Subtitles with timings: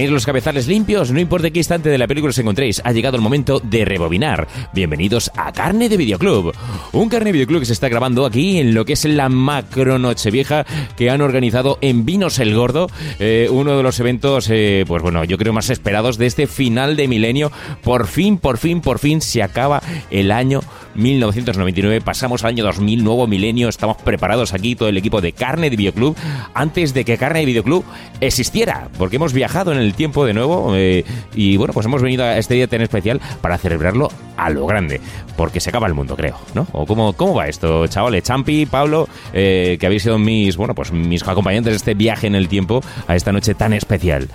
[0.00, 1.12] ¿Tenéis los cabezales limpios?
[1.12, 4.48] No importa qué instante de la película os encontréis, ha llegado el momento de rebobinar.
[4.72, 6.54] Bienvenidos a Carne de Videoclub.
[6.92, 9.98] Un Carne de Videoclub que se está grabando aquí en lo que es la macro
[9.98, 10.64] Nochevieja
[10.96, 15.22] que han organizado en Vinos el Gordo, eh, uno de los eventos, eh, pues bueno,
[15.24, 17.52] yo creo más esperados de este final de milenio.
[17.82, 20.62] Por fin, por fin, por fin se acaba el año
[20.94, 25.70] 1999, pasamos al año 2000, nuevo milenio, estamos preparados aquí todo el equipo de Carne
[25.70, 26.16] de Videoclub
[26.54, 27.84] antes de que Carne de Videoclub
[28.20, 32.24] existiera, porque hemos viajado en el tiempo de nuevo eh, y bueno, pues hemos venido
[32.24, 35.00] a este día tan especial para celebrarlo a lo grande,
[35.36, 36.66] porque se acaba el mundo, creo, ¿no?
[36.72, 38.24] ¿O cómo, cómo va esto, chavales?
[38.24, 42.34] Champi, Pablo, eh, que habéis sido mis, bueno, pues mis acompañantes de este viaje en
[42.34, 44.28] el tiempo a esta noche tan especial.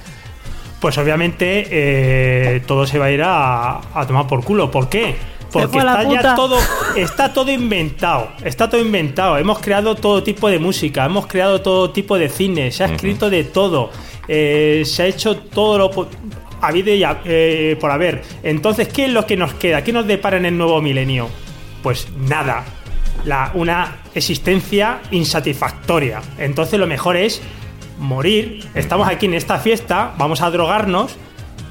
[0.79, 4.69] Pues obviamente eh, todo se va a ir a, a tomar por culo.
[4.69, 5.15] ¿Por qué?
[5.61, 6.57] Porque está ya todo,
[6.95, 9.37] está todo inventado, está todo inventado.
[9.37, 13.29] Hemos creado todo tipo de música, hemos creado todo tipo de cine, se ha escrito
[13.29, 13.89] de todo,
[14.27, 16.09] eh, se ha hecho todo lo
[16.59, 18.23] habido y eh, por haber.
[18.43, 19.83] Entonces, ¿qué es lo que nos queda?
[19.83, 21.29] ¿Qué nos depara en el nuevo milenio?
[21.81, 22.65] Pues nada,
[23.23, 26.21] la, una existencia insatisfactoria.
[26.37, 27.41] Entonces, lo mejor es
[27.97, 28.67] morir.
[28.73, 31.15] Estamos aquí en esta fiesta, vamos a drogarnos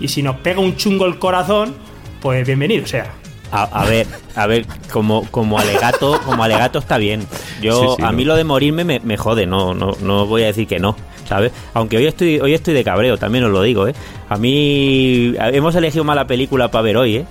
[0.01, 1.75] y si nos pega un chungo el corazón,
[2.21, 3.24] pues bienvenido sea.
[3.55, 7.25] A, a ver, a ver, como, como alegato, como alegato está bien.
[7.63, 8.17] Yo, Sí, sí, a no.
[8.17, 10.97] mí lo de morirme me, me jode, no, no, no voy a decir que no,
[11.29, 11.53] ¿sabes?
[11.73, 13.95] Aunque hoy estoy, hoy estoy de cabreo, también os lo digo, ¿eh?
[14.29, 17.25] A mí hemos elegido mala película para ver hoy, ¿eh?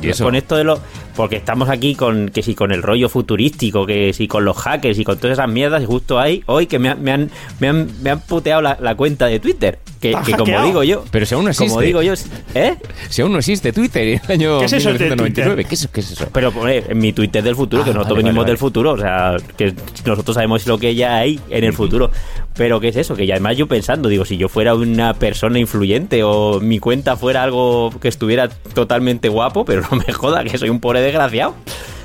[0.00, 0.78] Y eso, Con esto de lo.
[1.18, 2.28] Porque estamos aquí con.
[2.28, 5.50] Que si con el rollo futurístico, que si con los hackers y con todas esas
[5.50, 8.62] mierdas, y justo ahí, hoy que me han, me han, me han, me han puteado
[8.62, 9.80] la, la cuenta de Twitter.
[10.00, 11.04] Que, ¿Te han que como digo yo.
[11.10, 11.70] Pero si aún no existe.
[11.70, 12.12] Como digo yo.
[12.54, 12.76] ¿Eh?
[13.08, 15.88] si aún no existe Twitter en el año ¿Qué es eso de 1999, ¿qué es,
[15.88, 16.28] qué es eso?
[16.32, 18.58] Pero pone en mi Twitter del futuro, Ah, que nosotros vale, venimos vale, del vale.
[18.58, 19.74] futuro, o sea, que
[20.06, 22.12] nosotros sabemos lo que ya hay en el futuro.
[22.54, 23.14] Pero ¿qué es eso?
[23.14, 27.16] Que ya además yo pensando, digo, si yo fuera una persona influyente o mi cuenta
[27.16, 31.54] fuera algo que estuviera totalmente guapo, pero no me joda, que soy un pobre desgraciado.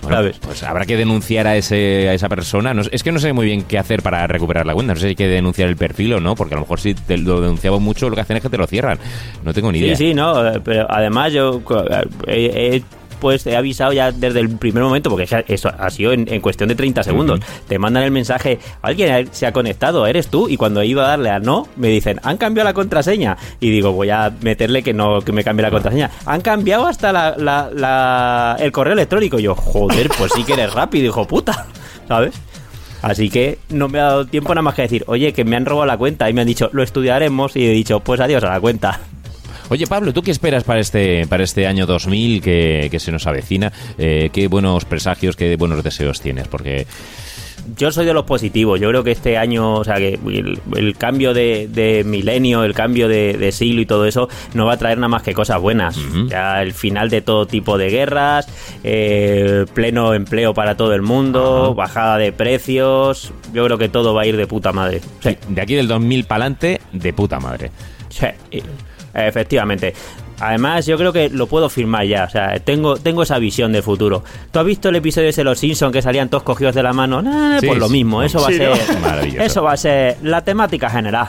[0.01, 0.37] Bueno, ¿Sabes?
[0.39, 2.73] Pues habrá que denunciar a, ese, a esa persona.
[2.73, 4.93] No- es que no sé muy bien qué hacer para recuperar la cuenta.
[4.93, 6.93] No sé si hay que denunciar el perfil o no, porque a lo mejor si
[6.93, 8.99] te lo denunciamos mucho, lo que hacen es que te lo cierran.
[9.45, 9.95] No tengo ni idea.
[9.95, 12.83] Sí, sí, no, eh, pero además yo eh, he, he,
[13.23, 16.67] pues he avisado ya desde el primer momento, porque eso ha sido en, en cuestión
[16.67, 17.39] de 30 segundos.
[17.69, 21.29] Te mandan el mensaje, alguien se ha conectado, eres tú, y cuando iba a darle
[21.29, 23.37] a no, me dicen, han cambiado la contraseña.
[23.61, 26.11] Y digo, voy a meterle que no, que me cambie la contraseña.
[26.25, 29.39] Han cambiado hasta la, la- la- el correo electrónico.
[29.39, 31.65] Y yo, joder, pues sí que eres rápido, hijo puta,
[32.09, 32.35] ¿sabes?
[33.01, 35.65] Así que no me ha dado tiempo nada más que decir, oye, que me han
[35.65, 36.29] robado la cuenta.
[36.29, 37.55] Y me han dicho, lo estudiaremos.
[37.55, 38.99] Y he dicho, pues adiós a la cuenta.
[39.69, 43.25] Oye, Pablo, ¿tú qué esperas para este, para este año 2000 que, que se nos
[43.27, 43.71] avecina?
[43.97, 46.47] Eh, ¿Qué buenos presagios, qué buenos deseos tienes?
[46.47, 46.85] Porque
[47.77, 48.79] Yo soy de los positivos.
[48.79, 52.73] Yo creo que este año, o sea, que el, el cambio de, de milenio, el
[52.73, 55.59] cambio de, de siglo y todo eso, no va a traer nada más que cosas
[55.61, 55.97] buenas.
[56.27, 58.47] Ya el final de todo tipo de guerras,
[58.83, 63.31] eh, pleno empleo para todo el mundo, bajada de precios.
[63.53, 65.01] Yo creo que todo va a ir de puta madre.
[65.21, 67.71] Sí, de aquí del 2000 para adelante, de puta madre.
[68.09, 68.27] sí,
[69.13, 69.93] efectivamente.
[70.47, 72.25] Además, yo creo que lo puedo firmar ya.
[72.25, 74.23] O sea, tengo, tengo esa visión del futuro.
[74.51, 76.93] ¿Tú has visto el episodio ese de Los Simpsons que salían todos cogidos de la
[76.93, 77.21] mano?
[77.21, 78.21] Nah, Sí, pues lo mismo.
[78.23, 78.99] Eso va Sí, a ser.
[78.99, 79.43] Maravilloso.
[79.43, 81.27] Eso va a ser la temática general.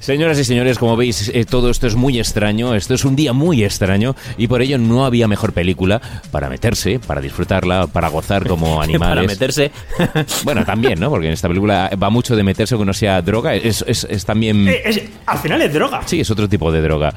[0.00, 3.32] Señoras y señores, como veis, eh, todo esto es muy extraño, esto es un día
[3.32, 6.00] muy extraño y por ello no había mejor película
[6.30, 9.14] para meterse, para disfrutarla, para gozar como animales.
[9.16, 9.70] Para meterse.
[10.44, 11.10] Bueno, también, ¿no?
[11.10, 14.24] Porque en esta película va mucho de meterse que no sea droga, es, es- es
[14.24, 14.68] también...
[14.68, 16.02] Eh, es- al final es droga.
[16.06, 17.14] Sí, es otro tipo de droga.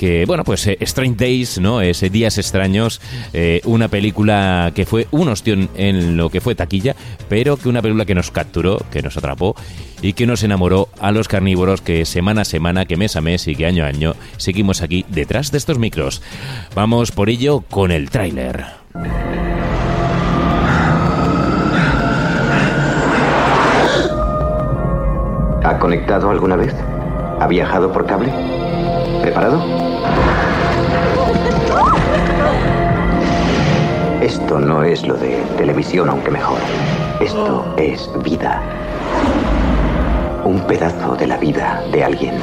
[0.00, 1.82] Que, bueno, pues eh, Strange Days, ¿no?
[1.82, 3.02] Es eh, Días Extraños,
[3.34, 6.96] eh, una película que fue un ostión en lo que fue taquilla,
[7.28, 9.54] pero que una película que nos capturó, que nos atrapó
[10.00, 13.46] y que nos enamoró a los carnívoros que semana a semana, que mes a mes
[13.46, 16.22] y que año a año seguimos aquí detrás de estos micros.
[16.74, 18.64] Vamos por ello con el tráiler.
[25.62, 26.74] ¿Ha conectado alguna vez?
[27.38, 28.59] ¿Ha viajado por cable?
[29.22, 29.62] ¿Preparado?
[34.22, 36.58] Esto no es lo de televisión, aunque mejor.
[37.20, 38.62] Esto es vida.
[40.44, 42.34] Un pedazo de la vida de alguien.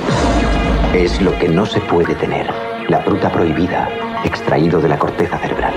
[0.93, 2.47] Es lo que no se puede tener.
[2.89, 3.89] La fruta prohibida,
[4.23, 5.73] extraído de la corteza cerebral.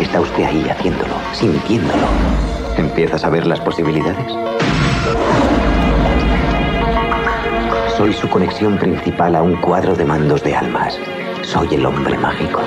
[0.00, 2.06] Está usted ahí haciéndolo, sintiéndolo.
[2.76, 4.32] ¿Empiezas a ver las posibilidades?
[8.02, 10.98] Soy su conexión principal a un cuadro de mandos de almas.
[11.42, 12.60] Soy el hombre mágico.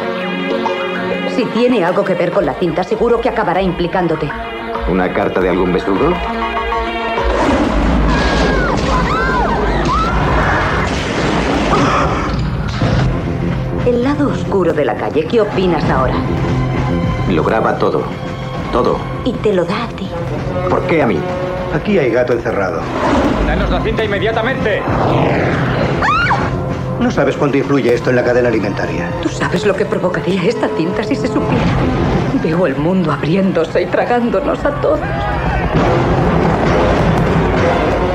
[1.36, 4.30] Si tiene algo que ver con la cinta, seguro que acabará implicándote.
[4.90, 6.14] ¿Una carta de algún besugo?
[13.86, 16.16] El lado oscuro de la calle, ¿qué opinas ahora?
[17.30, 18.04] Lo graba todo.
[18.72, 19.00] Todo.
[19.26, 20.08] Y te lo da a ti.
[20.70, 21.20] ¿Por qué a mí?
[21.75, 22.80] Aquí hay gato encerrado.
[23.45, 24.81] ¡Danos la cinta inmediatamente!
[27.01, 29.10] No sabes cuánto influye esto en la cadena alimentaria.
[29.22, 31.66] ¿Tú sabes lo que provocaría esta cinta si se supiera?
[32.42, 35.01] Veo el mundo abriéndose y tragándonos a todos.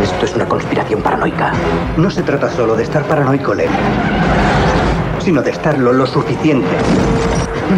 [0.02, 1.52] Esto es una conspiración paranoica.
[1.98, 3.68] No se trata solo de estar paranoico, Len,
[5.22, 6.66] sino de estarlo lo suficiente.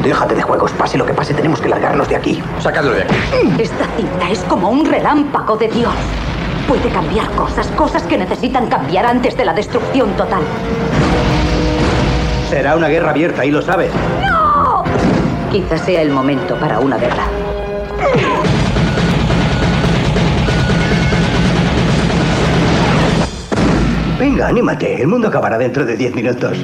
[0.01, 2.43] Déjate de juegos, pase lo que pase, tenemos que largarnos de aquí.
[2.61, 3.15] ¡Sacadlo de aquí!
[3.59, 5.93] Esta cinta es como un relámpago de Dios.
[6.67, 10.43] Puede cambiar cosas, cosas que necesitan cambiar antes de la destrucción total.
[12.49, 13.91] Será una guerra abierta y lo sabes.
[14.23, 14.85] ¡No!
[15.51, 17.25] Quizás sea el momento para una guerra.
[24.19, 25.03] Venga, anímate.
[25.03, 26.57] El mundo acabará dentro de 10 minutos.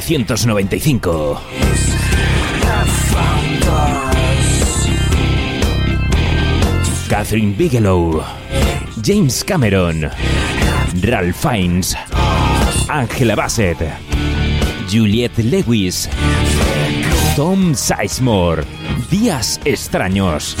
[0.00, 1.40] 1995.
[7.08, 8.24] Catherine Bigelow,
[9.02, 10.10] James Cameron,
[11.02, 11.94] Ralph Fiennes,
[12.88, 13.76] Angela Bassett,
[14.88, 16.08] Juliette Lewis,
[17.36, 18.64] Tom Sizemore,
[19.10, 20.56] Días extraños.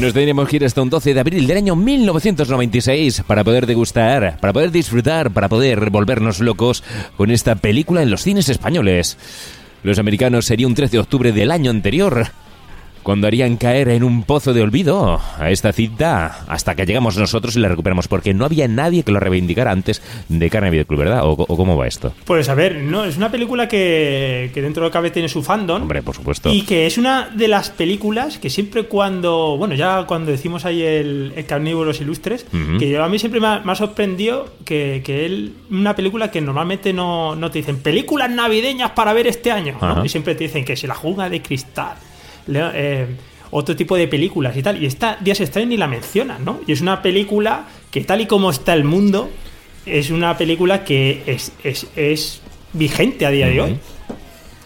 [0.00, 4.38] Nos tenemos que ir hasta un 12 de abril del año 1996 para poder degustar,
[4.38, 6.84] para poder disfrutar, para poder volvernos locos
[7.16, 9.18] con esta película en los cines españoles.
[9.82, 12.28] Los americanos sería un 13 de octubre del año anterior,
[13.08, 17.56] cuando harían caer en un pozo de olvido a esta cita hasta que llegamos nosotros
[17.56, 20.98] y la recuperamos, porque no había nadie que lo reivindicara antes de Carne Video Club,
[21.00, 21.24] ¿verdad?
[21.24, 22.12] ¿O, o cómo va esto?
[22.26, 25.30] Pues a ver, no, es una película que, que dentro de lo que cabe tiene
[25.30, 25.80] su fandom.
[25.80, 26.52] Hombre, por supuesto.
[26.52, 30.82] Y que es una de las películas que siempre cuando, bueno, ya cuando decimos ahí
[30.82, 32.44] el, el Carnívoros Ilustres,
[32.78, 36.30] que yo, a mí siempre me ha, me ha sorprendido que, que él, una película
[36.30, 40.04] que normalmente no, no te dicen películas navideñas para ver este año, ¿no?
[40.04, 41.96] Y siempre te dicen que si la jungla de cristal,
[42.48, 43.06] eh,
[43.50, 44.82] otro tipo de películas y tal.
[44.82, 46.60] Y esta Días Extraños ni la mencionan, ¿no?
[46.66, 49.30] Y es una película que tal y como está el mundo,
[49.86, 53.78] es una película que es, es, es vigente a día de hoy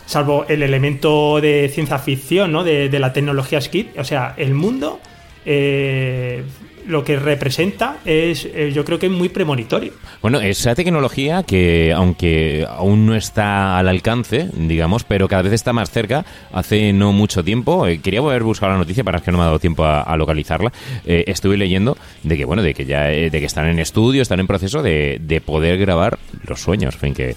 [0.04, 2.64] salvo el elemento de ciencia ficción, ¿no?
[2.64, 3.86] De, de la tecnología skid.
[3.96, 5.00] O sea, el mundo
[5.44, 6.42] eh,
[6.86, 9.92] lo que representa es, eh, yo creo que es muy premonitorio.
[10.20, 15.72] Bueno, esa tecnología que, aunque aún no está al alcance, digamos, pero cada vez está
[15.72, 19.30] más cerca, hace no mucho tiempo, eh, quería volver a buscar la noticia para que
[19.32, 20.72] no me ha dado tiempo a, a localizarla,
[21.06, 24.22] eh, estuve leyendo de que, bueno, de que ya eh, de que están en estudio,
[24.22, 27.36] están en proceso de, de poder grabar los sueños, en fin, que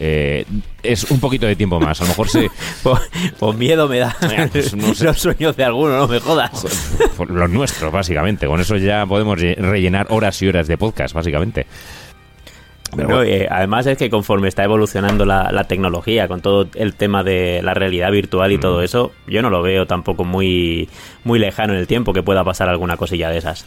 [0.00, 0.44] eh,
[0.82, 2.50] es un poquito de tiempo más, a lo mejor se...
[2.82, 3.00] Pues,
[3.38, 4.16] pues miedo me da.
[4.28, 5.04] Mira, pues no sé.
[5.04, 6.98] Los sueños de alguno, no me jodas.
[7.16, 11.14] por los nuestros, básicamente, con eso ya podemos re- rellenar horas y horas de podcast,
[11.14, 11.66] básicamente.
[12.94, 13.30] Pero No, bueno.
[13.30, 17.60] eh, además es que conforme está evolucionando la, la tecnología con todo el tema de
[17.62, 20.90] la realidad virtual y todo eso, yo no lo veo tampoco muy,
[21.24, 23.64] muy lejano en el tiempo que pueda pasar alguna cosilla de esas.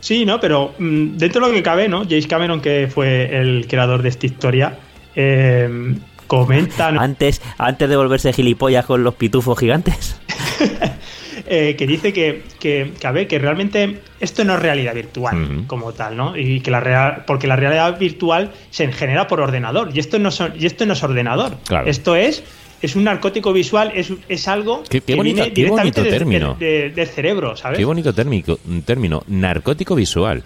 [0.00, 0.40] Sí, ¿no?
[0.40, 2.04] Pero mm, dentro de lo que cabe, ¿no?
[2.04, 4.78] James Cameron, que fue el creador de esta historia,
[5.14, 5.94] eh,
[6.26, 7.00] comenta ¿no?
[7.00, 10.16] Antes, antes de volverse gilipollas con los pitufos gigantes.
[11.46, 15.64] eh, que dice que, que, que, a ver, que realmente esto no es realidad virtual
[15.66, 16.36] como tal, ¿no?
[16.36, 20.30] Y que la real, porque la realidad virtual se genera por ordenador y esto no,
[20.30, 21.56] son, y esto no es ordenador.
[21.66, 21.88] Claro.
[21.88, 22.42] Esto es
[22.82, 26.56] es un narcótico visual, es, es algo Qué- qué que bonito- viene qué directamente bonito
[26.56, 27.76] del- de- del cerebro, ¿sabes?
[27.78, 30.42] Qué bonito térmico, término, narcótico visual.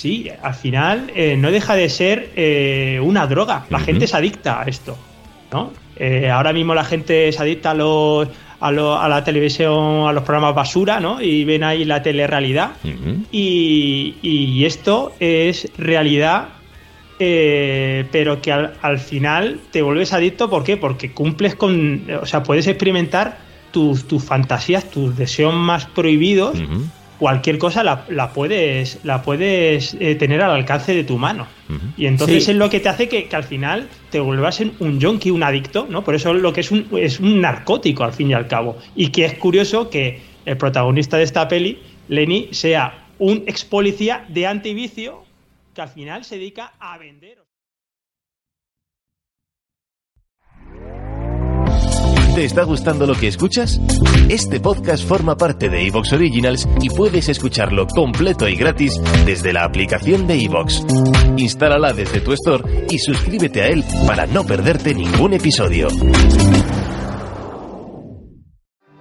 [0.00, 3.66] Sí, al final eh, no deja de ser eh, una droga.
[3.70, 4.96] La gente es adicta a esto,
[5.52, 5.72] ¿no?
[5.96, 8.28] Eh, ahora mismo la gente es adicta a los
[8.60, 11.20] a, lo- a la televisión, a los programas basura, ¿no?
[11.20, 12.70] Y ven ahí la telerrealidad.
[13.32, 16.48] Y, y esto es realidad,
[17.18, 20.48] eh, pero que al, al final te vuelves adicto.
[20.48, 20.76] ¿Por qué?
[20.76, 22.06] Porque cumples con.
[22.22, 23.38] O sea, puedes experimentar
[23.70, 26.58] tus, tus fantasías, tus deseos más prohibidos.
[27.20, 31.46] Cualquier cosa la, la puedes, la puedes eh, tener al alcance de tu mano.
[31.98, 32.50] Y entonces Sí.
[32.52, 35.42] es lo que te hace que, que al final te vuelvas en un junkie, un
[35.42, 36.02] adicto, ¿no?
[36.02, 38.78] Por eso lo que es un, es un narcótico al fin y al cabo.
[38.96, 44.24] Y que es curioso que el protagonista de esta peli, Lenny, sea un ex policía
[44.28, 45.22] de antivicio
[45.74, 47.36] que al final se dedica a vender.
[52.40, 53.78] ¿Te está gustando lo que escuchas?
[54.30, 59.64] Este podcast forma parte de Evox Originals y puedes escucharlo completo y gratis desde la
[59.64, 60.82] aplicación de Evox.
[61.36, 65.88] Instálala desde tu store y suscríbete a él para no perderte ningún episodio.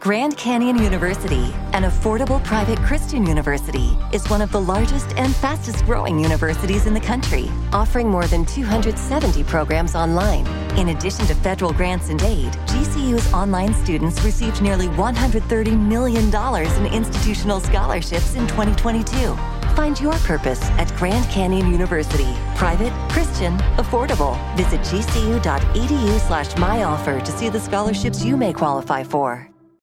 [0.01, 5.85] Grand Canyon University, an affordable private Christian university, is one of the largest and fastest
[5.85, 10.45] growing universities in the country, offering more than 270 programs online.
[10.79, 16.93] In addition to federal grants and aid, GCU's online students received nearly $130 million in
[16.93, 19.35] institutional scholarships in 2022.
[19.75, 22.33] Find your purpose at Grand Canyon University.
[22.55, 24.37] Private, Christian, affordable.
[24.55, 29.48] Visit gcu.edu slash myoffer to see the scholarships you may qualify for.